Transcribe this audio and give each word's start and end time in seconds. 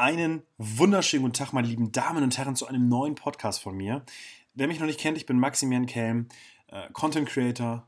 Einen 0.00 0.44
wunderschönen 0.56 1.24
guten 1.24 1.34
Tag, 1.34 1.52
meine 1.52 1.68
lieben 1.68 1.92
Damen 1.92 2.22
und 2.22 2.38
Herren, 2.38 2.56
zu 2.56 2.66
einem 2.66 2.88
neuen 2.88 3.16
Podcast 3.16 3.60
von 3.60 3.76
mir. 3.76 4.02
Wer 4.54 4.66
mich 4.66 4.80
noch 4.80 4.86
nicht 4.86 4.98
kennt, 4.98 5.18
ich 5.18 5.26
bin 5.26 5.38
Maximilian 5.38 5.84
Kelm, 5.84 6.28
äh, 6.68 6.88
Content 6.94 7.28
Creator. 7.28 7.86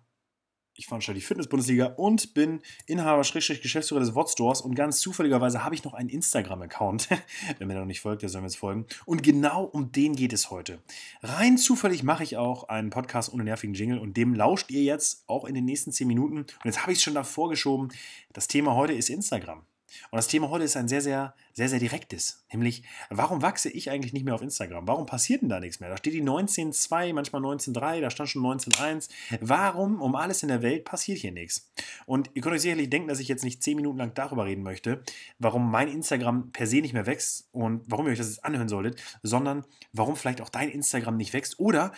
Ich 0.75 0.89
veranstalte 0.89 1.21
die 1.21 1.25
Fitness-Bundesliga 1.25 1.95
und 1.97 2.35
bin 2.35 2.61
Inhaber, 2.85 3.23
Geschäftsführer 3.23 4.01
des 4.01 4.15
Wotstores. 4.15 4.61
Und 4.61 4.75
ganz 4.75 5.01
zufälligerweise 5.01 5.65
habe 5.65 5.75
ich 5.75 5.85
noch 5.85 5.95
einen 5.95 6.11
Instagram-Account. 6.11 7.09
Wer 7.57 7.67
mir 7.67 7.77
noch 7.77 7.87
nicht 7.87 8.03
folgt, 8.03 8.21
der 8.21 8.29
soll 8.29 8.43
mir 8.43 8.49
jetzt 8.49 8.59
folgen. 8.59 8.85
Und 9.07 9.23
genau 9.23 9.65
um 9.65 9.91
den 9.91 10.15
geht 10.15 10.35
es 10.35 10.51
heute. 10.51 10.83
Rein 11.23 11.57
zufällig 11.57 12.03
mache 12.03 12.25
ich 12.25 12.37
auch 12.37 12.69
einen 12.69 12.91
Podcast 12.91 13.33
ohne 13.33 13.45
nervigen 13.45 13.73
Jingle 13.73 13.99
und 13.99 14.19
dem 14.19 14.35
lauscht 14.35 14.71
ihr 14.71 14.83
jetzt 14.83 15.25
auch 15.29 15.47
in 15.47 15.55
den 15.55 15.65
nächsten 15.65 15.93
10 15.93 16.07
Minuten. 16.09 16.41
Und 16.41 16.65
jetzt 16.65 16.83
habe 16.83 16.93
ich 16.93 16.99
es 16.99 17.05
schon 17.05 17.15
davor 17.15 17.49
geschoben. 17.49 17.89
Das 18.35 18.49
Thema 18.49 18.75
heute 18.75 18.93
ist 18.93 19.09
Instagram. 19.09 19.65
Und 20.11 20.17
das 20.17 20.29
Thema 20.29 20.51
heute 20.51 20.65
ist 20.65 20.77
ein 20.77 20.89
sehr, 20.89 21.01
sehr, 21.01 21.35
sehr, 21.53 21.69
sehr 21.69 21.79
direktes. 21.79 22.45
Nämlich, 22.53 22.83
warum 23.11 23.43
wachse 23.43 23.71
ich 23.71 23.91
eigentlich 23.91 24.13
nicht 24.13 24.25
mehr 24.25 24.35
auf 24.35 24.43
Instagram? 24.43 24.87
Warum 24.87 25.07
passiert 25.07 25.43
denn 25.43 25.49
da 25.49 25.61
nichts 25.61 25.81
mehr? 25.81 25.91
Da 25.91 25.97
steht 25.97 26.15
die 26.15 26.23
19.2, 26.23 27.13
manchmal 27.13 27.43
19.3, 27.43 28.01
da 28.01 28.11
stand 28.11 28.29
schon 28.29 28.43
19.1. 28.43 29.09
Warum 29.41 30.01
um 30.01 30.15
alles 30.15 30.43
in 30.43 30.49
der 30.49 30.63
Welt 30.63 30.85
passiert 30.85 31.19
hier 31.19 31.33
nichts? 31.33 31.73
Und 32.07 32.31
ihr 32.35 32.43
könnt 32.43 32.55
euch 32.55 32.63
sicherlich 32.63 32.91
denken, 32.91 33.09
dass 33.09 33.21
ich 33.21 33.29
jetzt 33.29 33.45
nicht 33.45 33.63
10 33.63 33.77
Minuten 33.77 33.99
lang 33.99 34.15
darüber 34.15 34.45
reden 34.45 34.63
möchte, 34.63 35.03
warum 35.39 35.71
mein 35.71 35.89
Instagram 35.89 36.53
per 36.53 36.67
se 36.67 36.81
nicht 36.81 36.95
mehr 36.95 37.07
wächst 37.07 37.49
und 37.53 37.83
warum 37.87 38.07
ihr 38.07 38.13
euch 38.13 38.19
das 38.19 38.29
jetzt 38.29 38.45
anhören 38.45 38.69
solltet, 38.69 39.01
sondern 39.23 39.65
warum 39.93 40.17
vielleicht 40.17 40.41
auch 40.41 40.49
dein 40.49 40.71
Instagram 40.71 41.17
nicht 41.17 41.33
wächst 41.33 41.59
oder 41.59 41.93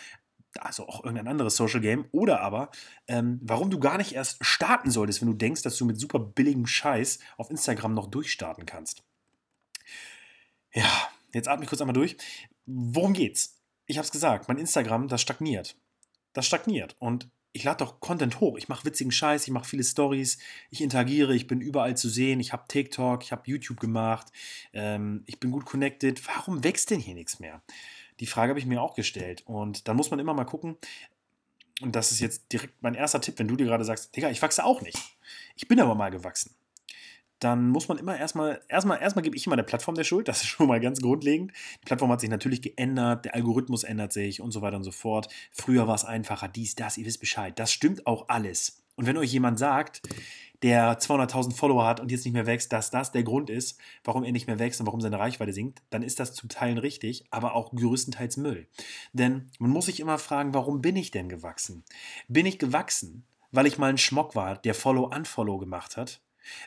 also 0.63 0.87
auch 0.87 1.03
irgendein 1.03 1.27
anderes 1.27 1.55
Social 1.55 1.81
Game, 1.81 2.05
oder 2.11 2.41
aber, 2.41 2.71
ähm, 3.07 3.39
warum 3.43 3.69
du 3.69 3.79
gar 3.79 3.97
nicht 3.97 4.13
erst 4.13 4.43
starten 4.43 4.91
solltest, 4.91 5.21
wenn 5.21 5.29
du 5.29 5.33
denkst, 5.33 5.63
dass 5.63 5.77
du 5.77 5.85
mit 5.85 5.99
super 5.99 6.19
billigem 6.19 6.67
Scheiß 6.67 7.19
auf 7.37 7.49
Instagram 7.49 7.93
noch 7.93 8.07
durchstarten 8.07 8.65
kannst. 8.65 9.03
Ja, 10.73 11.09
jetzt 11.33 11.47
atme 11.47 11.63
ich 11.63 11.69
kurz 11.69 11.81
einmal 11.81 11.93
durch. 11.93 12.17
Worum 12.65 13.13
geht's? 13.13 13.61
Ich 13.85 13.97
habe 13.97 14.05
es 14.05 14.11
gesagt, 14.11 14.47
mein 14.47 14.57
Instagram, 14.57 15.07
das 15.07 15.21
stagniert. 15.21 15.75
Das 16.33 16.45
stagniert. 16.45 16.95
Und 16.99 17.29
ich 17.55 17.63
lade 17.63 17.77
doch 17.77 18.01
Content 18.01 18.41
hoch. 18.41 18.57
Ich 18.57 18.67
mache 18.67 18.83
witzigen 18.83 19.13
Scheiß, 19.13 19.47
ich 19.47 19.53
mache 19.53 19.69
viele 19.69 19.85
Stories, 19.85 20.39
ich 20.69 20.81
interagiere, 20.81 21.33
ich 21.33 21.47
bin 21.47 21.61
überall 21.61 21.95
zu 21.95 22.09
sehen, 22.09 22.41
ich 22.41 22.51
habe 22.51 22.65
TikTok, 22.67 23.23
ich 23.23 23.31
habe 23.31 23.43
YouTube 23.45 23.79
gemacht, 23.79 24.27
ähm, 24.73 25.23
ich 25.25 25.39
bin 25.39 25.51
gut 25.51 25.65
connected. 25.65 26.21
Warum 26.27 26.65
wächst 26.65 26.91
denn 26.91 26.99
hier 26.99 27.13
nichts 27.13 27.39
mehr? 27.39 27.61
Die 28.19 28.27
Frage 28.27 28.49
habe 28.49 28.59
ich 28.59 28.65
mir 28.65 28.81
auch 28.81 28.95
gestellt. 28.95 29.43
Und 29.45 29.87
dann 29.87 29.95
muss 29.95 30.11
man 30.11 30.19
immer 30.19 30.33
mal 30.33 30.45
gucken, 30.45 30.77
und 31.81 31.95
das 31.95 32.11
ist 32.11 32.21
jetzt 32.21 32.51
direkt 32.53 32.73
mein 32.81 32.95
erster 32.95 33.19
Tipp, 33.19 33.37
wenn 33.37 33.47
du 33.47 33.55
dir 33.55 33.65
gerade 33.65 33.83
sagst, 33.83 34.15
Digga, 34.15 34.29
ich 34.29 34.41
wachse 34.41 34.63
auch 34.63 34.81
nicht. 34.81 34.97
Ich 35.55 35.67
bin 35.67 35.79
aber 35.79 35.95
mal 35.95 36.09
gewachsen. 36.09 36.55
Dann 37.39 37.69
muss 37.69 37.89
man 37.89 37.97
immer 37.97 38.17
erstmal, 38.17 38.61
erstmal, 38.69 39.01
erstmal 39.01 39.23
gebe 39.23 39.35
ich 39.35 39.45
immer 39.45 39.57
der 39.57 39.63
Plattform 39.63 39.95
der 39.95 40.05
Schuld, 40.05 40.29
das 40.29 40.41
ist 40.41 40.47
schon 40.47 40.67
mal 40.67 40.79
ganz 40.79 41.01
grundlegend. 41.01 41.51
Die 41.81 41.85
Plattform 41.85 42.11
hat 42.11 42.21
sich 42.21 42.29
natürlich 42.29 42.61
geändert, 42.61 43.25
der 43.25 43.35
Algorithmus 43.35 43.83
ändert 43.83 44.13
sich 44.13 44.39
und 44.39 44.51
so 44.51 44.61
weiter 44.61 44.77
und 44.77 44.85
so 44.85 44.91
fort. 44.91 45.27
Früher 45.51 45.85
war 45.85 45.95
es 45.95 46.05
einfacher, 46.05 46.47
dies, 46.47 46.75
das, 46.75 46.97
ihr 46.97 47.05
wisst 47.05 47.19
Bescheid. 47.19 47.59
Das 47.59 47.73
stimmt 47.73 48.07
auch 48.07 48.29
alles. 48.29 48.81
Und 48.95 49.05
wenn 49.05 49.17
euch 49.17 49.33
jemand 49.33 49.59
sagt, 49.59 50.01
der 50.65 50.97
200.000 50.97 51.53
Follower 51.53 51.85
hat 51.85 51.99
und 51.99 52.09
jetzt 52.09 52.25
nicht 52.25 52.33
mehr 52.33 52.47
wächst, 52.47 52.73
dass 52.73 52.89
das 52.89 53.11
der 53.11 53.21
Grund 53.21 53.51
ist, 53.51 53.79
warum 54.03 54.23
er 54.23 54.31
nicht 54.31 54.47
mehr 54.47 54.57
wächst 54.57 54.79
und 54.79 54.87
warum 54.87 54.99
seine 54.99 55.19
Reichweite 55.19 55.53
sinkt, 55.53 55.83
dann 55.91 56.01
ist 56.01 56.19
das 56.19 56.33
zu 56.33 56.47
Teilen 56.47 56.79
richtig, 56.79 57.23
aber 57.29 57.53
auch 57.53 57.71
größtenteils 57.71 58.37
Müll. 58.37 58.67
Denn 59.13 59.51
man 59.59 59.69
muss 59.69 59.85
sich 59.85 59.99
immer 59.99 60.17
fragen, 60.17 60.55
warum 60.55 60.81
bin 60.81 60.95
ich 60.95 61.11
denn 61.11 61.29
gewachsen? 61.29 61.83
Bin 62.27 62.47
ich 62.47 62.57
gewachsen, 62.57 63.27
weil 63.51 63.67
ich 63.67 63.77
mal 63.77 63.91
ein 63.91 63.99
Schmock 63.99 64.33
war, 64.33 64.57
der 64.57 64.73
Follow-Unfollow 64.73 65.59
gemacht 65.59 65.97
hat? 65.97 66.19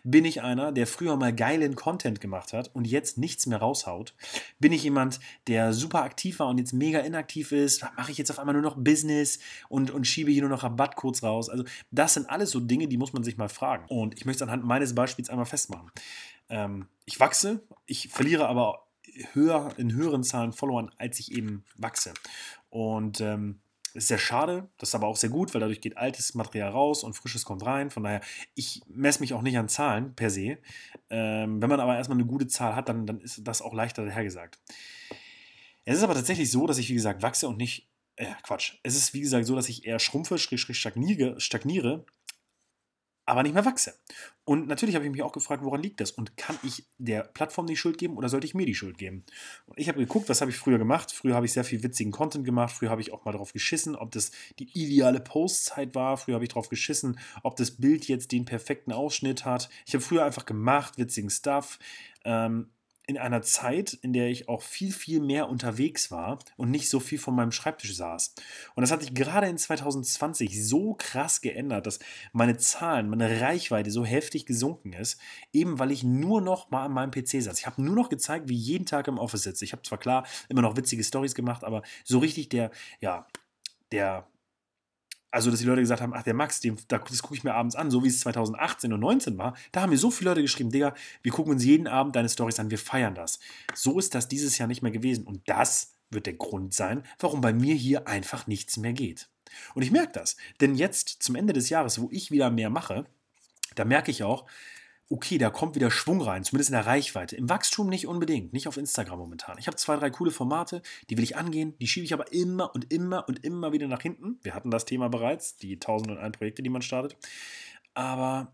Bin 0.05 0.25
ich 0.25 0.43
einer, 0.43 0.73
der 0.73 0.87
früher 0.87 1.17
mal 1.17 1.35
geilen 1.35 1.77
Content 1.77 2.21
gemacht 2.21 2.53
hat 2.53 2.75
und 2.75 2.87
jetzt 2.87 3.19
nichts 3.19 3.47
mehr 3.47 3.59
raushaut? 3.59 4.15
Bin 4.59 4.73
ich 4.73 4.83
jemand, 4.83 5.21
der 5.47 5.73
super 5.73 6.03
aktiv 6.03 6.39
war 6.39 6.49
und 6.49 6.59
jetzt 6.59 6.73
mega 6.73 7.01
inaktiv 7.01 7.53
ist? 7.53 7.83
Mache 7.97 8.13
ich 8.13 8.19
jetzt 8.19 8.31
auf 8.31 8.39
einmal 8.39 8.55
nur 8.55 8.63
noch 8.63 8.77
Business 8.77 9.39
und, 9.69 9.91
und 9.91 10.07
schiebe 10.07 10.31
hier 10.31 10.43
nur 10.43 10.51
noch 10.51 10.63
Rabattcodes 10.63 11.23
raus? 11.23 11.49
Also, 11.49 11.65
das 11.91 12.15
sind 12.15 12.29
alles 12.29 12.51
so 12.51 12.61
Dinge, 12.61 12.89
die 12.89 12.99
muss 12.99 13.13
man 13.13 13.25
sich 13.25 13.37
mal 13.37 13.49
fragen. 13.49 13.87
Und 13.89 14.15
ich 14.17 14.25
möchte 14.25 14.45
es 14.45 14.49
anhand 14.49 14.65
meines 14.65 14.95
Beispiels 14.95 15.31
einmal 15.31 15.47
festmachen. 15.47 15.91
Ähm, 16.49 16.87
ich 17.05 17.21
wachse, 17.21 17.63
ich 17.87 18.09
verliere 18.09 18.49
aber 18.49 18.87
höher, 19.33 19.71
in 19.77 19.93
höheren 19.93 20.23
Zahlen 20.23 20.53
Followern, 20.53 20.91
als 20.99 21.19
ich 21.19 21.33
eben 21.33 21.65
wachse. 21.77 22.15
Und 22.71 23.21
ähm, 23.21 23.61
ist 23.99 24.09
sehr 24.09 24.19
schade, 24.19 24.69
das 24.79 24.91
ist 24.91 24.95
aber 24.95 25.07
auch 25.07 25.17
sehr 25.17 25.31
gut, 25.31 25.53
weil 25.53 25.61
dadurch 25.61 25.81
geht 25.81 25.97
altes 25.97 26.35
Material 26.35 26.71
raus 26.71 27.05
und 27.05 27.15
frisches 27.15 27.45
kommt 27.45 27.65
rein. 27.65 27.91
Von 27.91 28.05
daher, 28.05 28.21
ich 28.55 28.83
messe 28.89 29.21
mich 29.21 29.35
auch 29.35 29.43
nicht 29.43 29.59
an 29.59 29.69
Zahlen 29.69 30.15
per 30.15 30.31
se. 30.31 30.59
Ähm, 31.11 31.61
wenn 31.61 31.69
man 31.69 31.81
aber 31.81 31.97
erstmal 31.97 32.19
eine 32.19 32.27
gute 32.27 32.47
Zahl 32.47 32.75
hat, 32.75 32.89
dann, 32.89 33.07
dann 33.07 33.21
ist 33.21 33.47
das 33.47 33.63
auch 33.63 33.75
leichter 33.75 34.05
dahergesagt. 34.05 34.59
Es 35.85 35.99
ist 35.99 36.03
aber 36.03 36.15
tatsächlich 36.15 36.51
so, 36.51 36.67
dass 36.67 36.79
ich, 36.79 36.89
wie 36.89 36.95
gesagt, 36.95 37.23
wachse 37.23 37.49
und 37.49 37.57
nicht, 37.57 37.89
äh, 38.17 38.27
Quatsch. 38.43 38.75
Es 38.83 38.97
ist, 38.97 39.15
wie 39.15 39.21
gesagt, 39.21 39.47
so, 39.47 39.55
dass 39.55 39.69
ich 39.69 39.87
eher 39.87 39.99
schrumpfe, 39.99 40.39
stagniere, 40.39 41.41
stagniere 41.41 42.05
aber 43.29 43.43
nicht 43.43 43.55
mehr 43.55 43.65
wachse. 43.65 43.95
Und 44.45 44.67
natürlich 44.67 44.95
habe 44.95 45.05
ich 45.05 45.11
mich 45.11 45.23
auch 45.23 45.33
gefragt, 45.33 45.63
woran 45.63 45.83
liegt 45.83 46.01
das? 46.01 46.11
Und 46.11 46.37
kann 46.39 46.59
ich 46.63 46.87
der 46.97 47.23
Plattform 47.23 47.67
die 47.67 47.77
Schuld 47.77 47.99
geben 47.99 48.17
oder 48.17 48.31
sollte 48.31 48.47
ich 48.47 48.55
mir 48.55 48.65
die 48.65 48.75
Schuld 48.75 48.97
geben? 48.97 49.25
Und 49.67 49.79
ich 49.79 49.89
habe 49.89 49.99
geguckt, 49.99 50.29
was 50.31 50.41
habe 50.41 50.51
ich 50.51 50.57
früher 50.57 50.79
gemacht? 50.79 51.13
Früher 51.13 51.35
habe 51.35 51.45
ich 51.45 51.53
sehr 51.53 51.65
viel 51.65 51.83
witzigen 51.83 52.11
Content 52.11 52.47
gemacht. 52.47 52.75
Früher 52.75 52.89
habe 52.89 53.03
ich 53.03 53.13
auch 53.13 53.27
mal 53.27 53.33
darauf 53.33 53.53
geschissen, 53.53 53.97
ob 53.97 54.13
das 54.13 54.31
die 54.59 54.71
ideale 54.73 55.21
Postzeit 55.21 55.95
war. 55.95 56.17
Früher 56.17 56.37
habe 56.37 56.45
ich 56.45 56.51
darauf 56.51 56.71
geschissen, 56.71 57.19
ob 57.43 57.57
das 57.57 57.73
Bild 57.73 58.09
jetzt 58.09 58.33
den 58.33 58.47
perfekten 58.47 58.93
Ausschnitt 58.93 59.45
hat. 59.45 59.69
Ich 59.87 59.93
habe 59.93 60.03
früher 60.03 60.25
einfach 60.25 60.47
gemacht, 60.47 60.97
witzigen 60.97 61.29
Stuff. 61.31 61.79
Ähm, 62.25 62.71
in 63.09 63.17
einer 63.17 63.41
Zeit, 63.41 63.95
in 63.95 64.13
der 64.13 64.29
ich 64.29 64.51
auch 64.51 64.61
viel, 64.61 64.93
viel 64.93 65.21
mehr 65.21 65.49
unterwegs 65.49 66.11
war 66.11 66.39
und 66.59 66.71
nicht 66.71 66.91
so 66.91 67.01
viel 67.01 67.19
von 67.19 67.35
meinem 67.35 67.53
Schreibtisch 67.53 67.97
saß. 67.97 68.35
Und 68.75 68.83
das 68.83 68.91
hat 68.91 69.01
sich 69.01 69.15
gerade 69.15 69.49
in 69.49 69.57
2020 69.57 70.69
so 70.69 70.93
krass 70.93 71.41
geändert, 71.41 71.87
dass 71.87 72.01
meine 72.33 72.59
Zahlen, 72.59 73.09
meine 73.09 73.41
Reichweite 73.41 73.91
so 73.91 74.05
heftig 74.05 74.45
gesunken 74.45 74.93
ist, 74.93 75.19
eben 75.55 75.79
weil 75.79 75.91
ich 75.91 76.05
nur 76.05 76.43
noch 76.43 76.71
mal 76.71 76.85
an 76.85 76.93
meinem 76.93 77.11
PC 77.11 77.43
saß. 77.43 77.59
Ich 77.59 77.67
habe 77.67 77.83
nur 77.83 77.95
noch 77.95 78.11
gezeigt, 78.11 78.51
wie 78.51 78.55
jeden 78.55 78.85
Tag 78.85 79.09
im 79.09 79.17
Office 79.17 79.45
sitze. 79.45 79.65
Ich 79.65 79.73
habe 79.73 79.83
zwar 79.83 79.99
klar 79.99 80.27
immer 80.51 80.61
noch 80.61 80.77
witzige 80.77 81.03
Stories 81.03 81.35
gemacht, 81.35 81.65
aber 81.65 81.83
so 82.05 82.19
richtig 82.19 82.51
der, 82.51 82.71
ja, 83.01 83.27
der 83.91 84.29
also 85.31 85.51
dass 85.51 85.61
die 85.61 85.67
Leute 85.67 85.81
gesagt 85.83 86.01
haben, 86.01 86.15
ach 86.15 86.23
der 86.23 86.35
Max, 86.35 86.61
den, 86.61 86.77
das 86.89 87.23
gucke 87.23 87.35
ich 87.35 87.45
mir 87.45 87.55
abends 87.55 87.77
an, 87.77 87.91
so 87.91 88.03
wie 88.03 88.09
es 88.09 88.21
2018 88.21 88.93
und 88.93 89.01
2019 89.01 89.39
war, 89.39 89.55
da 89.73 89.83
haben 89.83 89.91
mir 89.91 89.99
so 89.99 90.11
viele 90.11 90.31
Leute 90.31 90.43
geschrieben, 90.43 90.71
Digga, 90.71 90.95
wir 91.23 91.33
gucken 91.33 91.53
uns 91.53 91.65
jeden 91.65 91.87
Abend 91.87 92.17
deine 92.17 92.29
Stories 92.29 92.59
an, 92.59 92.71
wir 92.71 92.79
feiern 92.79 93.15
das. 93.15 93.39
So 93.75 93.99
ist 93.99 94.15
das 94.15 94.29
dieses 94.29 94.59
Jahr 94.59 94.69
nicht 94.69 94.83
mehr 94.83 94.93
gewesen 94.93 95.27
und 95.27 95.43
das 95.47 95.95
wird 96.11 96.27
der 96.27 96.35
Grund 96.35 96.73
sein, 96.73 97.03
warum 97.19 97.41
bei 97.41 97.53
mir 97.53 97.75
hier 97.75 98.09
einfach 98.09 98.47
nichts 98.47 98.77
mehr 98.79 98.93
geht. 98.93 99.29
Und 99.75 99.83
ich 99.83 99.91
merke 99.91 100.13
das, 100.13 100.37
denn 100.61 100.75
jetzt 100.75 101.23
zum 101.23 101.35
Ende 101.35 101.53
des 101.53 101.69
Jahres, 101.69 102.01
wo 102.01 102.09
ich 102.11 102.31
wieder 102.31 102.51
mehr 102.51 102.71
mache, 102.71 103.05
da 103.75 103.85
merke 103.85 104.11
ich 104.11 104.23
auch, 104.23 104.47
okay, 105.11 105.39
da 105.39 105.51
kommt 105.51 105.75
wieder 105.75 105.91
Schwung 105.91 106.21
rein, 106.21 106.45
zumindest 106.45 106.71
in 106.71 106.75
der 106.75 106.87
Reichweite. 106.87 107.37
Im 107.37 107.49
Wachstum 107.49 107.89
nicht 107.89 108.07
unbedingt, 108.07 108.53
nicht 108.53 108.69
auf 108.69 108.77
Instagram 108.77 109.19
momentan. 109.19 109.57
Ich 109.59 109.67
habe 109.67 109.77
zwei, 109.77 109.97
drei 109.97 110.11
coole 110.11 110.31
Formate, 110.31 110.83
die 111.09 111.17
will 111.17 111.25
ich 111.25 111.37
angehen, 111.37 111.75
die 111.79 111.87
schiebe 111.87 112.05
ich 112.05 112.13
aber 112.13 112.31
immer 112.33 112.75
und 112.75 112.93
immer 112.93 113.27
und 113.29 113.43
immer 113.45 113.73
wieder 113.73 113.89
nach 113.89 114.03
hinten. 114.03 114.39
Wir 114.43 114.55
hatten 114.55 114.71
das 114.71 114.85
Thema 114.85 115.09
bereits, 115.09 115.57
die 115.57 115.75
1001 115.75 116.37
Projekte, 116.37 116.63
die 116.63 116.69
man 116.69 116.83
startet. 116.83 117.17
Aber 117.95 118.53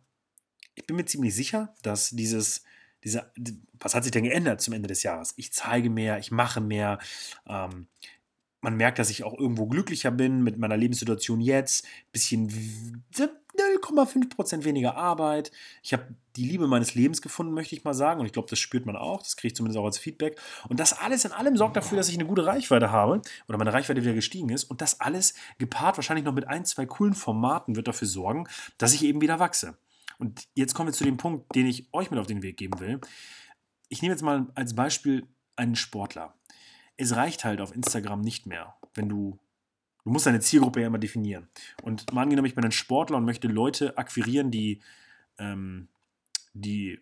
ich 0.77 0.87
bin 0.87 0.97
mir 0.97 1.05
ziemlich 1.07 1.35
sicher, 1.35 1.75
dass 1.83 2.11
dieses, 2.11 2.63
diese, 3.03 3.33
was 3.81 3.95
hat 3.95 4.05
sich 4.05 4.13
denn 4.13 4.25
geändert 4.25 4.61
zum 4.61 4.75
Ende 4.75 4.89
des 4.89 5.03
Jahres? 5.03 5.35
Ich 5.37 5.53
zeige 5.53 5.91
mehr, 5.91 6.19
ich 6.19 6.31
mache 6.31 6.61
mehr. 6.61 6.99
Ähm, 7.47 7.89
man 8.61 8.77
merkt, 8.77 8.99
dass 8.99 9.11
ich 9.11 9.25
auch 9.25 9.39
irgendwo 9.39 9.67
glücklicher 9.67 10.11
bin 10.11 10.43
mit 10.43 10.57
meiner 10.57 10.77
Lebenssituation 10.77 11.41
jetzt. 11.41 11.87
Bisschen 12.13 13.05
0,5% 13.93 14.65
weniger 14.65 14.97
Arbeit. 14.97 15.53
Ich 15.83 15.93
habe 15.93 16.15
die 16.37 16.45
Liebe 16.45 16.67
meines 16.67 16.95
Lebens 16.95 17.23
gefunden, 17.23 17.53
möchte 17.53 17.75
ich 17.75 17.85
mal 17.85 17.95
sagen. 17.95 18.21
Und 18.21 18.27
ich 18.27 18.33
glaube, 18.33 18.49
das 18.49 18.59
spürt 18.59 18.87
man 18.87 18.97
auch. 18.97 19.23
Das 19.23 19.37
kriege 19.37 19.49
ich 19.49 19.57
zumindest 19.57 19.79
auch 19.79 19.85
als 19.85 19.99
Feedback. 19.99 20.41
Und 20.69 20.81
das 20.81 20.93
alles 20.93 21.25
in 21.25 21.33
allem 21.33 21.57
sorgt 21.57 21.77
dafür, 21.77 21.97
dass 21.97 22.09
ich 22.09 22.15
eine 22.15 22.27
gute 22.27 22.47
Reichweite 22.47 22.91
habe 22.91 23.23
oder 23.49 23.59
meine 23.59 23.73
Reichweite 23.73 24.03
wieder 24.03 24.15
gestiegen 24.15 24.49
ist. 24.49 24.65
Und 24.65 24.81
das 24.81 25.01
alles 25.01 25.35
gepaart 25.59 25.97
wahrscheinlich 25.99 26.25
noch 26.25 26.35
mit 26.35 26.49
ein, 26.49 26.65
zwei 26.65 26.87
coolen 26.87 27.15
Formaten 27.15 27.77
wird 27.77 27.89
dafür 27.89 28.09
sorgen, 28.09 28.49
dass 28.79 28.95
ich 28.95 29.05
eben 29.05 29.21
wieder 29.21 29.39
wachse. 29.39 29.77
Und 30.19 30.47
jetzt 30.55 30.75
kommen 30.75 30.89
wir 30.89 30.95
zu 30.95 31.05
dem 31.05 31.17
Punkt, 31.17 31.55
den 31.55 31.67
ich 31.67 31.89
euch 31.93 32.11
mit 32.11 32.21
auf 32.21 32.27
den 32.27 32.43
Weg 32.43 32.57
geben 32.57 32.79
will. 32.81 33.01
Ich 33.89 34.03
nehme 34.03 34.15
jetzt 34.15 34.23
mal 34.23 34.47
als 34.55 34.75
Beispiel 34.75 35.27
einen 35.57 35.77
Sportler 35.77 36.35
es 36.97 37.17
reicht 37.17 37.45
halt 37.45 37.61
auf 37.61 37.75
Instagram 37.75 38.21
nicht 38.21 38.47
mehr, 38.47 38.75
wenn 38.95 39.09
du 39.09 39.39
Du 40.05 40.11
musst 40.11 40.27
deine 40.27 40.41
Zielgruppe 40.41 40.81
ja 40.81 40.87
immer 40.87 40.99
definieren. 40.99 41.49
Und 41.83 42.13
mal 42.13 42.23
angenommen, 42.23 42.47
ich 42.47 42.55
bin 42.55 42.65
ein 42.65 42.73
Sportler 42.73 43.17
und 43.17 43.25
möchte 43.25 43.49
Leute 43.49 43.97
akquirieren, 43.97 44.51
die, 44.51 44.81
ähm, 45.39 45.89
die 46.53 47.01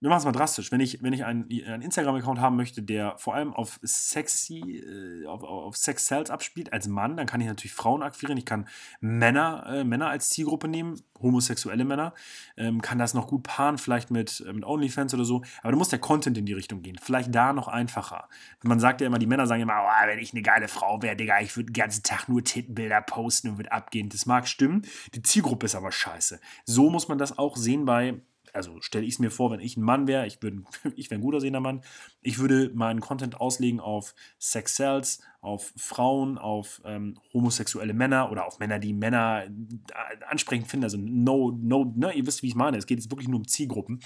wir 0.00 0.10
machen 0.10 0.18
es 0.18 0.24
mal 0.24 0.32
drastisch. 0.32 0.70
Wenn 0.70 0.80
ich, 0.80 1.02
wenn 1.02 1.12
ich 1.12 1.24
einen, 1.24 1.48
einen 1.66 1.82
Instagram-Account 1.82 2.40
haben 2.40 2.56
möchte, 2.56 2.82
der 2.82 3.18
vor 3.18 3.34
allem 3.34 3.52
auf 3.52 3.80
sexy, 3.82 4.78
äh, 4.78 5.26
auf, 5.26 5.42
auf 5.42 5.76
Sex 5.76 6.06
Sales 6.06 6.30
abspielt, 6.30 6.72
als 6.72 6.86
Mann, 6.86 7.16
dann 7.16 7.26
kann 7.26 7.40
ich 7.40 7.48
natürlich 7.48 7.74
Frauen 7.74 8.02
akquirieren. 8.02 8.38
Ich 8.38 8.44
kann 8.44 8.68
Männer, 9.00 9.66
äh, 9.66 9.84
Männer 9.84 10.08
als 10.08 10.30
Zielgruppe 10.30 10.68
nehmen, 10.68 11.02
homosexuelle 11.20 11.84
Männer, 11.84 12.14
ähm, 12.56 12.80
kann 12.80 12.98
das 12.98 13.12
noch 13.12 13.26
gut 13.26 13.42
paaren, 13.42 13.76
vielleicht 13.76 14.12
mit, 14.12 14.44
äh, 14.46 14.52
mit 14.52 14.64
OnlyFans 14.64 15.14
oder 15.14 15.24
so. 15.24 15.42
Aber 15.62 15.72
da 15.72 15.78
muss 15.78 15.88
der 15.88 15.98
Content 15.98 16.38
in 16.38 16.46
die 16.46 16.52
Richtung 16.52 16.82
gehen. 16.82 16.98
Vielleicht 17.02 17.34
da 17.34 17.52
noch 17.52 17.66
einfacher. 17.66 18.28
Man 18.62 18.78
sagt 18.78 19.00
ja 19.00 19.08
immer, 19.08 19.18
die 19.18 19.26
Männer 19.26 19.48
sagen 19.48 19.62
immer, 19.62 19.82
oh, 19.82 20.06
wenn 20.06 20.20
ich 20.20 20.32
eine 20.32 20.42
geile 20.42 20.68
Frau 20.68 21.02
wäre, 21.02 21.16
Digga, 21.16 21.40
ich 21.40 21.56
würde 21.56 21.72
den 21.72 21.80
ganzen 21.80 22.04
Tag 22.04 22.28
nur 22.28 22.44
Tittenbilder 22.44 23.00
posten 23.00 23.48
und 23.48 23.58
würde 23.58 23.72
abgehen. 23.72 24.08
Das 24.10 24.26
mag 24.26 24.46
stimmen. 24.46 24.82
Die 25.14 25.22
Zielgruppe 25.22 25.66
ist 25.66 25.74
aber 25.74 25.90
scheiße. 25.90 26.40
So 26.64 26.88
muss 26.88 27.08
man 27.08 27.18
das 27.18 27.36
auch 27.36 27.56
sehen 27.56 27.84
bei 27.84 28.20
also 28.54 28.80
stelle 28.80 29.04
ich 29.04 29.14
es 29.14 29.18
mir 29.18 29.30
vor, 29.30 29.50
wenn 29.50 29.60
ich 29.60 29.76
ein 29.76 29.82
Mann 29.82 30.06
wäre, 30.06 30.26
ich, 30.26 30.38
ich 30.96 31.10
wäre 31.10 31.20
ein 31.20 31.22
gut 31.22 31.34
aussehender 31.34 31.60
Mann, 31.60 31.82
ich 32.22 32.38
würde 32.38 32.70
meinen 32.74 33.00
Content 33.00 33.40
auslegen 33.40 33.80
auf 33.80 34.14
Sex 34.38 34.76
Sales, 34.76 35.20
auf 35.40 35.72
Frauen, 35.76 36.38
auf 36.38 36.80
ähm, 36.84 37.18
homosexuelle 37.32 37.94
Männer 37.94 38.30
oder 38.30 38.46
auf 38.46 38.58
Männer, 38.58 38.78
die 38.78 38.92
Männer 38.92 39.44
äh, 39.44 40.24
ansprechend 40.26 40.68
finden. 40.68 40.84
Also 40.84 40.98
no, 40.98 41.56
no, 41.60 41.92
ne, 41.96 42.12
ihr 42.12 42.26
wisst, 42.26 42.42
wie 42.42 42.48
ich 42.48 42.54
meine. 42.54 42.76
Es 42.76 42.86
geht 42.86 42.98
jetzt 42.98 43.10
wirklich 43.10 43.28
nur 43.28 43.38
um 43.38 43.46
Zielgruppen 43.46 44.00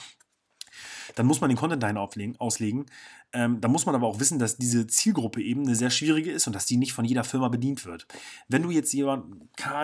dann 1.14 1.26
muss 1.26 1.40
man 1.40 1.50
den 1.50 1.56
Content 1.56 1.82
dahin 1.82 1.96
auflegen, 1.96 2.37
auslegen. 2.38 2.87
Ähm, 3.34 3.60
da 3.62 3.69
muss 3.69 3.87
man 3.87 3.94
aber 3.94 4.06
auch 4.06 4.20
wissen, 4.20 4.38
dass 4.38 4.58
diese 4.58 4.87
Zielgruppe 4.87 5.40
eben 5.40 5.62
eine 5.62 5.75
sehr 5.75 5.88
schwierige 5.88 6.31
ist 6.31 6.46
und 6.46 6.52
dass 6.52 6.66
die 6.66 6.76
nicht 6.76 6.93
von 6.93 7.06
jeder 7.06 7.25
Firma 7.25 7.49
bedient 7.49 7.87
wird. 7.87 8.06
Wenn 8.49 8.62
du 8.62 8.70
jetzt 8.70 8.93
jemand, 8.93 9.25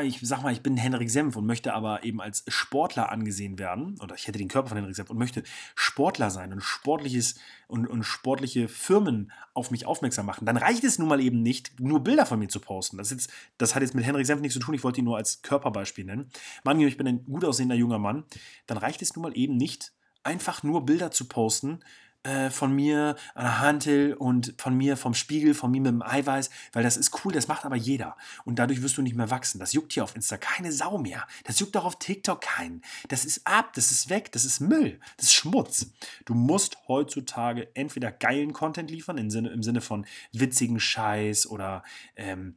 ich 0.02 0.18
sag 0.22 0.42
mal, 0.42 0.52
ich 0.52 0.60
bin 0.60 0.76
Henrik 0.76 1.10
Senf 1.10 1.34
und 1.34 1.46
möchte 1.46 1.72
aber 1.72 2.04
eben 2.04 2.20
als 2.20 2.44
Sportler 2.48 3.10
angesehen 3.10 3.58
werden, 3.58 3.98
oder 4.02 4.14
ich 4.14 4.26
hätte 4.26 4.38
den 4.38 4.48
Körper 4.48 4.68
von 4.68 4.76
Henrik 4.76 4.94
Senf 4.94 5.08
und 5.08 5.16
möchte 5.16 5.44
Sportler 5.74 6.30
sein 6.30 6.52
und 6.52 6.60
sportliches 6.60 7.36
und, 7.68 7.86
und 7.86 8.02
sportliche 8.02 8.68
Firmen 8.68 9.32
auf 9.54 9.70
mich 9.70 9.86
aufmerksam 9.86 10.26
machen, 10.26 10.44
dann 10.44 10.58
reicht 10.58 10.84
es 10.84 10.98
nun 10.98 11.08
mal 11.08 11.20
eben 11.20 11.42
nicht, 11.42 11.80
nur 11.80 12.04
Bilder 12.04 12.26
von 12.26 12.38
mir 12.38 12.48
zu 12.48 12.60
posten. 12.60 12.98
Das, 12.98 13.10
jetzt, 13.10 13.30
das 13.56 13.74
hat 13.74 13.82
jetzt 13.82 13.94
mit 13.94 14.04
Henrik 14.04 14.26
Senf 14.26 14.42
nichts 14.42 14.54
zu 14.54 14.60
tun, 14.60 14.74
ich 14.74 14.84
wollte 14.84 15.00
ihn 15.00 15.04
nur 15.06 15.16
als 15.16 15.40
Körperbeispiel 15.40 16.04
nennen. 16.04 16.30
Mann, 16.64 16.78
ich 16.80 16.98
bin 16.98 17.08
ein 17.08 17.24
gut 17.24 17.46
aussehender 17.46 17.74
junger 17.74 17.98
Mann, 17.98 18.24
dann 18.66 18.76
reicht 18.76 19.00
es 19.00 19.16
nun 19.16 19.22
mal 19.22 19.36
eben 19.36 19.56
nicht, 19.56 19.92
einfach 20.22 20.62
nur 20.62 20.84
Bilder 20.84 21.10
zu 21.10 21.28
posten 21.28 21.80
äh, 22.24 22.50
von 22.50 22.74
mir 22.74 23.16
an 23.34 23.44
der 23.44 23.60
Hantel 23.60 24.14
und 24.14 24.54
von 24.58 24.76
mir 24.76 24.96
vom 24.96 25.14
Spiegel, 25.14 25.54
von 25.54 25.70
mir 25.70 25.80
mit 25.80 25.92
dem 25.92 26.02
Eiweiß, 26.02 26.50
weil 26.72 26.82
das 26.82 26.96
ist 26.96 27.24
cool, 27.24 27.32
das 27.32 27.48
macht 27.48 27.64
aber 27.64 27.76
jeder. 27.76 28.16
Und 28.44 28.58
dadurch 28.58 28.82
wirst 28.82 28.96
du 28.96 29.02
nicht 29.02 29.16
mehr 29.16 29.30
wachsen. 29.30 29.58
Das 29.58 29.72
juckt 29.72 29.92
hier 29.92 30.04
auf 30.04 30.16
Insta 30.16 30.36
keine 30.36 30.72
Sau 30.72 30.98
mehr. 30.98 31.26
Das 31.44 31.58
juckt 31.60 31.76
auch 31.76 31.84
auf 31.84 31.98
TikTok 31.98 32.40
keinen. 32.40 32.82
Das 33.08 33.24
ist 33.24 33.46
ab, 33.46 33.72
das 33.74 33.90
ist 33.90 34.10
weg, 34.10 34.32
das 34.32 34.44
ist 34.44 34.60
Müll, 34.60 35.00
das 35.16 35.26
ist 35.26 35.34
Schmutz. 35.34 35.92
Du 36.24 36.34
musst 36.34 36.76
heutzutage 36.88 37.68
entweder 37.74 38.10
geilen 38.10 38.52
Content 38.52 38.90
liefern, 38.90 39.16
im 39.16 39.30
Sinne, 39.30 39.50
im 39.50 39.62
Sinne 39.62 39.80
von 39.80 40.04
witzigen 40.32 40.80
Scheiß 40.80 41.46
oder 41.46 41.82
ähm, 42.16 42.56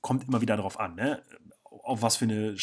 kommt 0.00 0.26
immer 0.26 0.40
wieder 0.40 0.56
darauf 0.56 0.80
an, 0.80 0.94
ne? 0.94 1.22
Auf 1.90 2.02
was 2.02 2.16
für 2.16 2.24
eine 2.24 2.56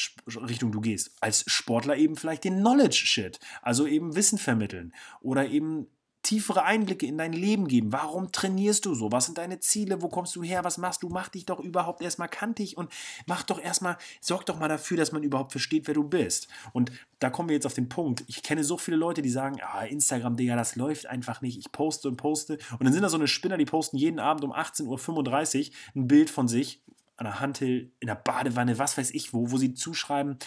Richtung 0.47 0.71
du 0.71 0.81
gehst. 0.81 1.11
Als 1.21 1.43
Sportler 1.47 1.97
eben 1.97 2.15
vielleicht 2.15 2.43
den 2.43 2.59
Knowledge-Shit, 2.59 3.39
also 3.61 3.85
eben 3.85 4.15
Wissen 4.15 4.37
vermitteln 4.37 4.93
oder 5.21 5.47
eben 5.47 5.87
tiefere 6.27 6.63
Einblicke 6.63 7.05
in 7.05 7.17
dein 7.17 7.31
Leben 7.31 7.69
geben. 7.69 7.93
Warum 7.93 8.33
trainierst 8.33 8.85
du 8.85 8.95
so? 8.95 9.13
Was 9.13 9.27
sind 9.27 9.37
deine 9.37 9.61
Ziele? 9.61 10.01
Wo 10.01 10.09
kommst 10.09 10.35
du 10.35 10.43
her? 10.43 10.65
Was 10.65 10.77
machst 10.77 11.03
du? 11.03 11.07
Mach 11.07 11.29
dich 11.29 11.45
doch 11.45 11.59
überhaupt 11.59 12.01
erstmal 12.01 12.27
kantig 12.27 12.75
und 12.75 12.91
mach 13.27 13.43
doch 13.43 13.61
erstmal, 13.61 13.97
sorg 14.19 14.45
doch 14.45 14.59
mal 14.59 14.67
dafür, 14.67 14.97
dass 14.97 15.13
man 15.13 15.23
überhaupt 15.23 15.53
versteht, 15.53 15.87
wer 15.87 15.93
du 15.93 16.03
bist. 16.03 16.49
Und 16.73 16.91
da 17.19 17.29
kommen 17.29 17.47
wir 17.47 17.55
jetzt 17.55 17.65
auf 17.65 17.75
den 17.75 17.87
Punkt. 17.87 18.25
Ich 18.27 18.43
kenne 18.43 18.65
so 18.65 18.77
viele 18.77 18.97
Leute, 18.97 19.21
die 19.21 19.29
sagen, 19.29 19.59
ah, 19.61 19.85
Instagram, 19.85 20.35
Digga, 20.35 20.57
das 20.57 20.75
läuft 20.75 21.05
einfach 21.05 21.41
nicht. 21.41 21.57
Ich 21.57 21.71
poste 21.71 22.09
und 22.09 22.17
poste. 22.17 22.57
Und 22.71 22.83
dann 22.83 22.91
sind 22.91 23.03
da 23.03 23.09
so 23.09 23.17
eine 23.17 23.29
Spinner, 23.29 23.57
die 23.57 23.65
posten 23.65 23.95
jeden 23.95 24.19
Abend 24.19 24.43
um 24.43 24.51
18.35 24.51 25.69
Uhr 25.69 25.75
ein 25.95 26.07
Bild 26.09 26.29
von 26.29 26.49
sich 26.49 26.81
an 27.17 27.25
der 27.25 27.39
Handel, 27.39 27.91
in 27.99 28.07
der 28.07 28.15
Badewanne, 28.15 28.79
was 28.79 28.97
weiß 28.97 29.11
ich 29.11 29.33
wo, 29.33 29.51
wo 29.51 29.57
sie 29.57 29.73
zuschreiben, 29.73 30.37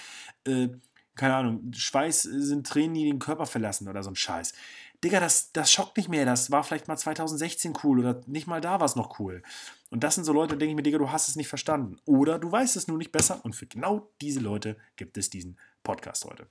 äh, 0.46 0.68
keine 1.16 1.34
Ahnung, 1.34 1.72
Schweiß 1.74 2.22
sind 2.22 2.66
Tränen, 2.66 2.94
die 2.94 3.04
den 3.04 3.18
Körper 3.18 3.44
verlassen 3.44 3.88
oder 3.88 4.02
so 4.02 4.10
ein 4.10 4.16
Scheiß. 4.16 4.54
Digga, 5.02 5.18
das, 5.20 5.52
das 5.52 5.72
schockt 5.72 5.96
nicht 5.96 6.08
mehr. 6.08 6.24
Das 6.24 6.50
war 6.50 6.62
vielleicht 6.62 6.88
mal 6.88 6.96
2016 6.96 7.74
cool 7.82 8.00
oder 8.00 8.20
nicht 8.26 8.46
mal 8.46 8.60
da 8.60 8.80
war 8.80 8.86
es 8.86 8.96
noch 8.96 9.18
cool. 9.18 9.42
Und 9.90 10.04
das 10.04 10.14
sind 10.14 10.24
so 10.24 10.32
Leute, 10.32 10.56
denke 10.56 10.70
ich 10.70 10.76
mir, 10.76 10.82
Digga, 10.82 10.98
du 10.98 11.10
hast 11.10 11.28
es 11.28 11.36
nicht 11.36 11.48
verstanden. 11.48 11.98
Oder 12.04 12.38
du 12.38 12.50
weißt 12.50 12.76
es 12.76 12.86
nur 12.86 12.98
nicht 12.98 13.12
besser. 13.12 13.40
Und 13.44 13.54
für 13.54 13.66
genau 13.66 14.10
diese 14.20 14.40
Leute 14.40 14.76
gibt 14.96 15.16
es 15.16 15.30
diesen 15.30 15.58
Podcast 15.82 16.24
heute. 16.26 16.46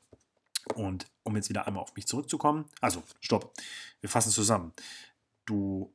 Und 0.75 1.07
um 1.23 1.35
jetzt 1.35 1.49
wieder 1.49 1.67
einmal 1.67 1.83
auf 1.83 1.95
mich 1.95 2.07
zurückzukommen, 2.07 2.65
also 2.81 3.03
stopp, 3.21 3.53
wir 4.01 4.09
fassen 4.09 4.31
zusammen. 4.31 4.73
Du 5.45 5.93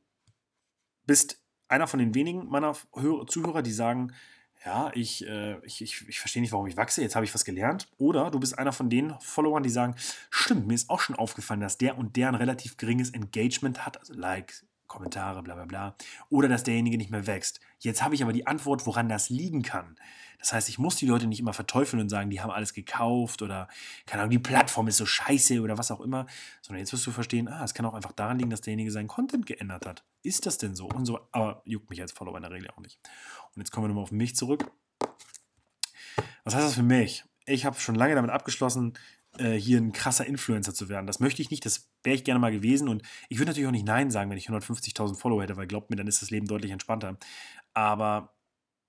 bist 1.05 1.39
einer 1.67 1.87
von 1.87 1.99
den 1.99 2.13
wenigen 2.15 2.47
meiner 2.47 2.75
Zuhörer, 3.27 3.61
die 3.61 3.71
sagen, 3.71 4.13
ja, 4.65 4.91
ich, 4.95 5.27
äh, 5.27 5.57
ich, 5.63 5.81
ich, 5.81 6.07
ich 6.07 6.19
verstehe 6.19 6.41
nicht, 6.41 6.51
warum 6.51 6.65
ich 6.65 6.75
wachse, 6.75 7.01
jetzt 7.01 7.15
habe 7.15 7.23
ich 7.23 7.33
was 7.33 7.45
gelernt. 7.45 7.87
Oder 7.97 8.31
du 8.31 8.39
bist 8.39 8.57
einer 8.57 8.71
von 8.71 8.89
den 8.89 9.13
Followern, 9.19 9.61
die 9.61 9.69
sagen, 9.69 9.95
stimmt, 10.31 10.65
mir 10.67 10.73
ist 10.73 10.89
auch 10.89 10.99
schon 10.99 11.15
aufgefallen, 11.15 11.59
dass 11.59 11.77
der 11.77 11.97
und 11.97 12.15
der 12.15 12.29
ein 12.29 12.35
relativ 12.35 12.77
geringes 12.77 13.11
Engagement 13.11 13.85
hat, 13.85 13.99
also 13.99 14.13
Likes, 14.13 14.65
Kommentare, 14.87 15.41
bla 15.43 15.55
bla 15.55 15.65
bla. 15.65 15.95
Oder 16.29 16.47
dass 16.47 16.63
derjenige 16.63 16.97
nicht 16.97 17.11
mehr 17.11 17.27
wächst. 17.27 17.59
Jetzt 17.79 18.03
habe 18.03 18.15
ich 18.15 18.23
aber 18.23 18.33
die 18.33 18.47
Antwort, 18.47 18.85
woran 18.85 19.09
das 19.09 19.29
liegen 19.29 19.61
kann. 19.61 19.97
Das 20.39 20.53
heißt, 20.53 20.69
ich 20.69 20.77
muss 20.77 20.95
die 20.95 21.07
Leute 21.07 21.27
nicht 21.27 21.39
immer 21.39 21.53
verteufeln 21.53 22.01
und 22.01 22.09
sagen, 22.09 22.29
die 22.29 22.41
haben 22.41 22.51
alles 22.51 22.73
gekauft 22.73 23.41
oder, 23.41 23.67
keine 24.05 24.21
Ahnung, 24.21 24.31
die 24.31 24.39
Plattform 24.39 24.87
ist 24.87 24.97
so 24.97 25.05
scheiße 25.05 25.59
oder 25.61 25.77
was 25.77 25.91
auch 25.91 26.01
immer, 26.01 26.27
sondern 26.61 26.81
jetzt 26.81 26.93
wirst 26.93 27.07
du 27.07 27.11
verstehen, 27.11 27.47
ah, 27.47 27.63
es 27.63 27.73
kann 27.73 27.85
auch 27.85 27.93
einfach 27.93 28.11
daran 28.11 28.37
liegen, 28.37 28.51
dass 28.51 28.61
derjenige 28.61 28.91
seinen 28.91 29.07
Content 29.07 29.45
geändert 29.45 29.85
hat. 29.85 30.03
Ist 30.21 30.45
das 30.45 30.57
denn 30.57 30.75
so? 30.75 30.87
Und 30.87 31.05
so, 31.05 31.19
aber 31.31 31.61
juckt 31.65 31.89
mich 31.89 32.01
als 32.01 32.11
Follower 32.11 32.35
in 32.35 32.43
der 32.43 32.51
Regel 32.51 32.69
auch 32.69 32.79
nicht. 32.79 32.99
Und 33.55 33.61
jetzt 33.61 33.71
kommen 33.71 33.85
wir 33.85 33.87
nochmal 33.87 34.03
auf 34.03 34.11
mich 34.11 34.35
zurück. 34.35 34.71
Was 36.43 36.53
heißt 36.53 36.65
das 36.65 36.75
für 36.75 36.83
mich? 36.83 37.23
Ich 37.47 37.65
habe 37.65 37.79
schon 37.79 37.95
lange 37.95 38.15
damit 38.15 38.31
abgeschlossen, 38.31 38.93
äh, 39.39 39.53
hier 39.53 39.79
ein 39.79 39.91
krasser 39.91 40.25
Influencer 40.25 40.73
zu 40.73 40.89
werden. 40.89 41.07
Das 41.07 41.19
möchte 41.19 41.41
ich 41.41 41.51
nicht, 41.51 41.65
das 41.65 41.89
wäre 42.03 42.15
ich 42.15 42.23
gerne 42.23 42.39
mal 42.39 42.51
gewesen. 42.51 42.87
Und 42.87 43.03
ich 43.29 43.37
würde 43.37 43.51
natürlich 43.51 43.67
auch 43.67 43.71
nicht 43.71 43.85
Nein 43.85 44.11
sagen, 44.11 44.29
wenn 44.29 44.37
ich 44.37 44.49
150.000 44.49 45.15
Follower 45.15 45.43
hätte, 45.43 45.57
weil 45.57 45.67
glaubt 45.67 45.89
mir, 45.89 45.95
dann 45.95 46.07
ist 46.07 46.21
das 46.21 46.31
Leben 46.31 46.47
deutlich 46.47 46.71
entspannter. 46.71 47.17
Aber 47.73 48.33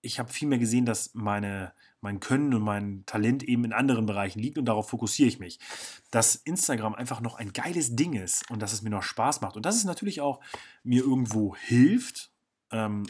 ich 0.03 0.19
habe 0.19 0.33
viel 0.33 0.49
mehr 0.49 0.59
gesehen, 0.59 0.87
dass 0.87 1.15
meine, 1.15 1.73
mein 2.01 2.21
Können 2.21 2.55
und 2.55 2.63
mein 2.63 3.05
Talent 3.07 3.43
eben 3.43 3.65
in 3.65 3.73
anderen 3.73 4.07
Bereichen 4.07 4.39
liegt 4.39 4.59
und 4.59 4.67
darauf 4.67 4.89
fokussiere 4.89 5.29
ich 5.29 5.39
mich. 5.39 5.59
Dass 6.11 6.37
Instagram 6.37 6.95
einfach 6.95 7.21
noch 7.21 7.35
ein 7.35 7.53
geiles 7.53 7.97
Ding 7.97 8.15
ist 8.15 8.49
und 8.51 8.63
dass 8.63 8.73
es 8.73 8.83
mir 8.83 8.91
noch 8.91 9.03
Spaß 9.03 9.41
macht 9.41 9.57
und 9.57 9.67
dass 9.67 9.77
es 9.77 9.85
natürlich 9.85 10.21
auch 10.21 10.41
mir 10.85 11.03
irgendwo 11.03 11.57
hilft, 11.57 12.31
ähm, 12.71 13.07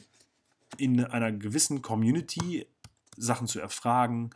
in 0.78 1.04
einer 1.04 1.32
gewissen 1.32 1.82
Community 1.82 2.66
Sachen 3.16 3.46
zu 3.46 3.60
erfragen, 3.60 4.30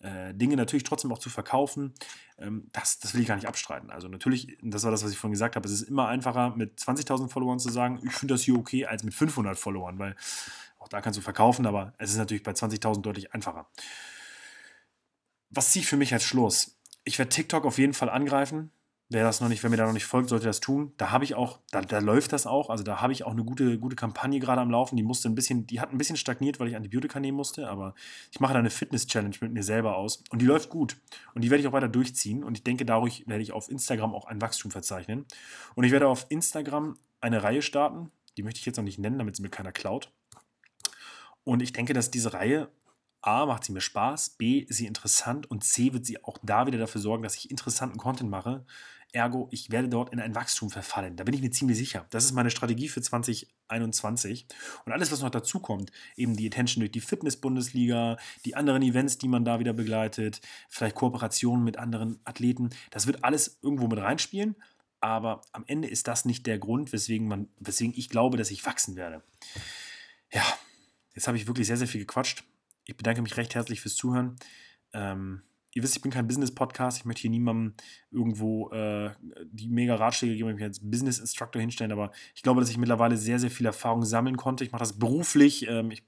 äh, 0.00 0.34
Dinge 0.34 0.56
natürlich 0.56 0.84
trotzdem 0.84 1.12
auch 1.12 1.18
zu 1.18 1.30
verkaufen, 1.30 1.94
ähm, 2.38 2.68
das, 2.72 2.98
das 2.98 3.14
will 3.14 3.22
ich 3.22 3.28
gar 3.28 3.36
nicht 3.36 3.48
abstreiten. 3.48 3.90
Also 3.90 4.08
natürlich, 4.08 4.56
das 4.62 4.84
war 4.84 4.90
das, 4.90 5.04
was 5.04 5.10
ich 5.10 5.18
vorhin 5.18 5.32
gesagt 5.32 5.56
habe, 5.56 5.66
es 5.66 5.72
ist 5.72 5.88
immer 5.88 6.08
einfacher 6.08 6.54
mit 6.56 6.78
20.000 6.78 7.28
Followern 7.28 7.58
zu 7.58 7.70
sagen, 7.70 8.00
ich 8.04 8.12
finde 8.12 8.34
das 8.34 8.42
hier 8.42 8.56
okay, 8.56 8.86
als 8.86 9.02
mit 9.02 9.14
500 9.14 9.58
Followern, 9.58 9.98
weil 9.98 10.16
auch 10.78 10.88
da 10.88 11.00
kannst 11.00 11.16
du 11.18 11.22
verkaufen, 11.22 11.66
aber 11.66 11.94
es 11.98 12.10
ist 12.10 12.18
natürlich 12.18 12.42
bei 12.42 12.52
20.000 12.52 13.00
deutlich 13.00 13.32
einfacher. 13.32 13.66
Was 15.50 15.72
ziehe 15.72 15.82
ich 15.82 15.88
für 15.88 15.96
mich 15.96 16.12
als 16.12 16.24
Schluss? 16.24 16.76
Ich 17.04 17.18
werde 17.18 17.30
TikTok 17.30 17.64
auf 17.64 17.78
jeden 17.78 17.94
Fall 17.94 18.10
angreifen. 18.10 18.70
Wer 19.08 19.22
das 19.22 19.40
noch 19.40 19.48
nicht, 19.48 19.62
wer 19.62 19.70
mir 19.70 19.76
da 19.76 19.86
noch 19.86 19.92
nicht 19.92 20.04
folgt, 20.04 20.30
sollte 20.30 20.46
das 20.46 20.58
tun. 20.58 20.92
Da 20.96 21.12
habe 21.12 21.22
ich 21.22 21.36
auch, 21.36 21.60
da, 21.70 21.80
da 21.80 22.00
läuft 22.00 22.32
das 22.32 22.44
auch. 22.44 22.70
Also 22.70 22.82
da 22.82 23.00
habe 23.00 23.12
ich 23.12 23.22
auch 23.22 23.30
eine 23.30 23.44
gute, 23.44 23.78
gute 23.78 23.94
Kampagne 23.94 24.40
gerade 24.40 24.60
am 24.60 24.70
Laufen. 24.70 24.96
Die 24.96 25.04
musste 25.04 25.28
ein 25.28 25.36
bisschen, 25.36 25.64
die 25.64 25.80
hat 25.80 25.92
ein 25.92 25.98
bisschen 25.98 26.16
stagniert, 26.16 26.58
weil 26.58 26.66
ich 26.66 26.74
Antibiotika 26.74 27.20
nehmen 27.20 27.36
musste, 27.36 27.68
aber 27.68 27.94
ich 28.32 28.40
mache 28.40 28.54
da 28.54 28.58
eine 28.58 28.70
Fitness-Challenge 28.70 29.36
mit 29.42 29.52
mir 29.52 29.62
selber 29.62 29.96
aus. 29.96 30.24
Und 30.30 30.42
die 30.42 30.46
läuft 30.46 30.70
gut. 30.70 30.96
Und 31.34 31.42
die 31.42 31.50
werde 31.50 31.60
ich 31.60 31.68
auch 31.68 31.72
weiter 31.72 31.88
durchziehen. 31.88 32.42
Und 32.42 32.56
ich 32.56 32.64
denke, 32.64 32.84
dadurch 32.84 33.28
werde 33.28 33.42
ich 33.44 33.52
auf 33.52 33.70
Instagram 33.70 34.12
auch 34.12 34.24
ein 34.24 34.40
Wachstum 34.40 34.72
verzeichnen. 34.72 35.24
Und 35.76 35.84
ich 35.84 35.92
werde 35.92 36.08
auf 36.08 36.26
Instagram 36.28 36.98
eine 37.20 37.44
Reihe 37.44 37.62
starten. 37.62 38.10
Die 38.36 38.42
möchte 38.42 38.58
ich 38.58 38.66
jetzt 38.66 38.76
noch 38.76 38.84
nicht 38.84 38.98
nennen, 38.98 39.18
damit 39.18 39.36
sie 39.36 39.42
mir 39.42 39.50
keiner 39.50 39.70
klaut. 39.70 40.10
Und 41.44 41.62
ich 41.62 41.72
denke, 41.72 41.92
dass 41.92 42.10
diese 42.10 42.32
Reihe 42.32 42.68
A, 43.22 43.46
macht 43.46 43.64
sie 43.64 43.72
mir 43.72 43.80
Spaß, 43.80 44.30
B, 44.30 44.58
ist 44.58 44.76
sie 44.76 44.86
interessant 44.86 45.50
und 45.50 45.64
C, 45.64 45.92
wird 45.92 46.06
sie 46.06 46.22
auch 46.24 46.38
da 46.42 46.66
wieder 46.66 46.78
dafür 46.78 47.00
sorgen, 47.00 47.22
dass 47.22 47.36
ich 47.36 47.50
interessanten 47.50 47.98
Content 47.98 48.30
mache. 48.30 48.64
Ergo, 49.12 49.48
ich 49.50 49.70
werde 49.70 49.88
dort 49.88 50.12
in 50.12 50.20
ein 50.20 50.34
Wachstum 50.34 50.70
verfallen. 50.70 51.16
Da 51.16 51.24
bin 51.24 51.34
ich 51.34 51.40
mir 51.40 51.50
ziemlich 51.50 51.78
sicher. 51.78 52.06
Das 52.10 52.24
ist 52.24 52.32
meine 52.32 52.50
Strategie 52.50 52.88
für 52.88 53.00
2021. 53.00 54.46
Und 54.84 54.92
alles, 54.92 55.10
was 55.10 55.22
noch 55.22 55.30
dazu 55.30 55.60
kommt, 55.60 55.90
eben 56.16 56.36
die 56.36 56.46
Attention 56.46 56.80
durch 56.80 56.92
die 56.92 57.00
Fitness-Bundesliga, 57.00 58.18
die 58.44 58.54
anderen 58.56 58.82
Events, 58.82 59.18
die 59.18 59.28
man 59.28 59.44
da 59.44 59.58
wieder 59.58 59.72
begleitet, 59.72 60.40
vielleicht 60.68 60.96
Kooperationen 60.96 61.64
mit 61.64 61.78
anderen 61.78 62.20
Athleten, 62.24 62.70
das 62.90 63.06
wird 63.06 63.24
alles 63.24 63.58
irgendwo 63.62 63.86
mit 63.86 63.98
reinspielen. 63.98 64.56
Aber 65.00 65.42
am 65.52 65.64
Ende 65.66 65.88
ist 65.88 66.08
das 66.08 66.24
nicht 66.24 66.46
der 66.46 66.58
Grund, 66.58 66.92
weswegen, 66.92 67.28
man, 67.28 67.48
weswegen 67.58 67.94
ich 67.96 68.08
glaube, 68.08 68.36
dass 68.36 68.50
ich 68.50 68.66
wachsen 68.66 68.96
werde. 68.96 69.22
Ja, 70.32 70.44
jetzt 71.14 71.28
habe 71.28 71.36
ich 71.36 71.46
wirklich 71.46 71.66
sehr, 71.66 71.76
sehr 71.76 71.88
viel 71.88 72.00
gequatscht. 72.00 72.44
Ich 72.86 72.96
bedanke 72.96 73.22
mich 73.22 73.36
recht 73.36 73.54
herzlich 73.54 73.80
fürs 73.80 73.96
Zuhören. 73.96 74.36
Ähm, 74.92 75.42
ihr 75.74 75.82
wisst, 75.82 75.96
ich 75.96 76.02
bin 76.02 76.10
kein 76.10 76.26
Business-Podcast. 76.26 76.98
Ich 76.98 77.04
möchte 77.04 77.22
hier 77.22 77.30
niemandem 77.30 77.74
irgendwo 78.10 78.70
äh, 78.70 79.10
die 79.44 79.68
mega 79.68 79.96
Ratschläge 79.96 80.36
geben, 80.36 80.48
ich 80.50 80.54
mich 80.54 80.64
als 80.64 80.80
Business-Instructor 80.80 81.60
hinstellen. 81.60 81.92
Aber 81.92 82.12
ich 82.34 82.42
glaube, 82.42 82.60
dass 82.60 82.70
ich 82.70 82.78
mittlerweile 82.78 83.16
sehr, 83.16 83.38
sehr 83.38 83.50
viel 83.50 83.66
Erfahrung 83.66 84.04
sammeln 84.04 84.36
konnte. 84.36 84.64
Ich 84.64 84.72
mache 84.72 84.80
das 84.80 84.98
beruflich. 84.98 85.68
Ähm, 85.68 85.90
ich 85.90 86.04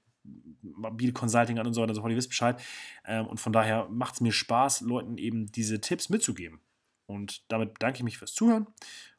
biete 0.61 1.13
Consulting 1.13 1.59
an 1.59 1.67
und 1.67 1.73
so 1.73 1.81
weiter, 1.81 1.93
so 1.93 2.07
ihr 2.07 2.15
wisst 2.15 2.29
Bescheid. 2.29 2.61
Ähm, 3.05 3.27
und 3.27 3.39
von 3.39 3.53
daher 3.53 3.87
macht 3.89 4.15
es 4.15 4.21
mir 4.21 4.31
Spaß, 4.31 4.81
Leuten 4.81 5.17
eben 5.17 5.51
diese 5.51 5.81
Tipps 5.81 6.09
mitzugeben. 6.09 6.59
Und 7.05 7.43
damit 7.51 7.73
bedanke 7.73 7.97
ich 7.97 8.03
mich 8.03 8.17
fürs 8.17 8.33
Zuhören. 8.33 8.67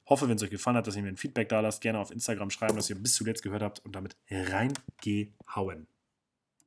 Hoffe, 0.08 0.28
wenn 0.28 0.36
es 0.36 0.42
euch 0.42 0.50
gefallen 0.50 0.76
hat, 0.76 0.86
dass 0.86 0.96
ihr 0.96 1.02
mir 1.02 1.08
ein 1.08 1.16
Feedback 1.16 1.48
da 1.48 1.60
lasst. 1.60 1.82
Gerne 1.82 1.98
auf 1.98 2.10
Instagram 2.10 2.50
schreiben, 2.50 2.76
dass 2.76 2.90
ihr 2.90 2.96
bis 2.96 3.14
zuletzt 3.14 3.42
gehört 3.42 3.62
habt 3.62 3.84
und 3.84 3.94
damit 3.94 4.16
reingehauen. 4.30 5.86